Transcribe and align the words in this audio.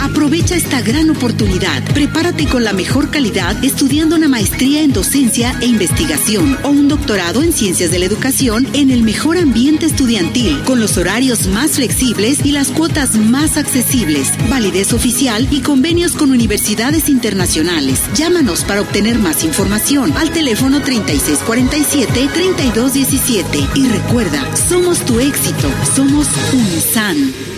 Aprovecha 0.00 0.56
esta 0.56 0.80
gran 0.80 1.10
oportunidad. 1.10 1.84
Prepárate 1.94 2.46
con 2.46 2.64
la 2.64 2.72
mejor 2.72 3.10
calidad 3.10 3.62
estudiando 3.64 4.16
una 4.16 4.28
maestría 4.28 4.82
en 4.82 4.92
docencia 4.92 5.56
e 5.60 5.66
investigación 5.66 6.58
o 6.64 6.68
un 6.68 6.88
doctorado 6.88 7.42
en 7.42 7.52
ciencias 7.52 7.90
de 7.90 7.98
la 7.98 8.06
educación 8.06 8.66
en 8.72 8.90
el 8.90 9.02
mejor 9.02 9.36
ambiente 9.38 9.86
estudiantil, 9.86 10.62
con 10.64 10.80
los 10.80 10.96
horarios 10.96 11.46
más 11.48 11.72
flexibles 11.72 12.44
y 12.44 12.52
las 12.52 12.68
cuotas 12.68 13.14
más 13.14 13.56
accesibles, 13.56 14.32
validez 14.48 14.92
oficial 14.92 15.48
y 15.50 15.60
convenios 15.60 16.12
con 16.12 16.30
universidades 16.30 17.08
internacionales. 17.08 18.00
Llámanos 18.14 18.64
para 18.64 18.80
obtener 18.80 19.18
más 19.18 19.44
información 19.44 20.12
al 20.16 20.30
teléfono 20.30 20.80
3647-3217 20.80 23.76
y 23.76 23.88
recuerda, 23.88 24.56
somos 24.56 25.04
tu 25.04 25.20
éxito, 25.20 25.68
somos 25.94 26.28
UNISAN. 26.52 27.57